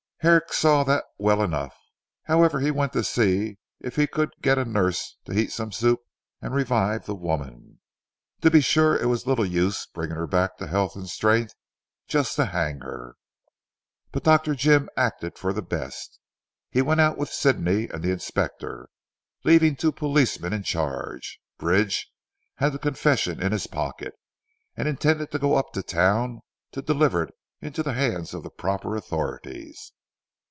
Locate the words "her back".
10.17-10.57